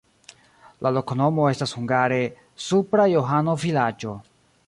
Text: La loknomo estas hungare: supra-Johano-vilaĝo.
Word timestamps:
La 0.85 0.91
loknomo 0.95 1.45
estas 1.49 1.75
hungare: 1.81 2.17
supra-Johano-vilaĝo. 2.69 4.19